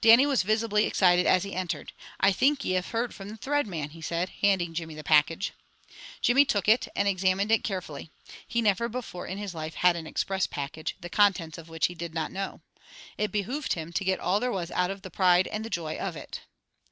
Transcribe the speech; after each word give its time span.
Dannie 0.00 0.24
was 0.24 0.44
visibly 0.44 0.86
excited 0.86 1.26
as 1.26 1.42
he 1.42 1.52
entered. 1.52 1.92
"I 2.20 2.30
think 2.30 2.64
ye 2.64 2.74
have 2.74 2.90
heard 2.92 3.12
from 3.12 3.28
the 3.28 3.36
Thread 3.36 3.66
Mon," 3.66 3.90
he 3.90 4.00
said, 4.00 4.28
handing 4.40 4.72
Jimmy 4.72 4.94
the 4.94 5.02
package. 5.02 5.52
Jimmy 6.20 6.44
took 6.44 6.68
it, 6.68 6.86
and 6.94 7.08
examined 7.08 7.50
it 7.50 7.64
carefully. 7.64 8.12
He 8.46 8.62
never 8.62 8.88
before 8.88 9.26
in 9.26 9.36
his 9.38 9.52
life 9.52 9.74
had 9.74 9.96
an 9.96 10.06
express 10.06 10.46
package, 10.46 10.94
the 11.00 11.10
contents 11.10 11.58
of 11.58 11.68
which 11.68 11.86
he 11.86 11.94
did 11.96 12.14
not 12.14 12.30
know. 12.30 12.60
It 13.18 13.32
behooved 13.32 13.72
him 13.72 13.92
to 13.94 14.04
get 14.04 14.20
all 14.20 14.38
there 14.38 14.52
was 14.52 14.70
out 14.70 14.92
of 14.92 15.02
the 15.02 15.10
pride 15.10 15.48
and 15.48 15.64
the 15.64 15.70
joy 15.70 15.96
of 15.96 16.14
it. 16.16 16.42